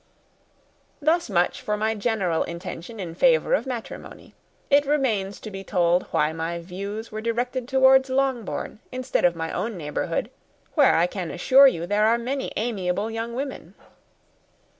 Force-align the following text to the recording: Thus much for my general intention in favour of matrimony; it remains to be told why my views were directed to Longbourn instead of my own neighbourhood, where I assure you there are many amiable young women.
Thus 0.99 1.29
much 1.29 1.61
for 1.61 1.77
my 1.77 1.93
general 1.93 2.41
intention 2.41 2.99
in 2.99 3.13
favour 3.13 3.53
of 3.53 3.67
matrimony; 3.67 4.33
it 4.71 4.87
remains 4.87 5.39
to 5.41 5.51
be 5.51 5.63
told 5.63 6.07
why 6.09 6.33
my 6.33 6.57
views 6.57 7.11
were 7.11 7.21
directed 7.21 7.67
to 7.67 7.99
Longbourn 8.11 8.79
instead 8.91 9.25
of 9.25 9.35
my 9.35 9.51
own 9.53 9.77
neighbourhood, 9.77 10.31
where 10.73 10.95
I 10.95 11.03
assure 11.03 11.67
you 11.67 11.85
there 11.85 12.07
are 12.07 12.17
many 12.17 12.51
amiable 12.57 13.11
young 13.11 13.35
women. 13.35 13.75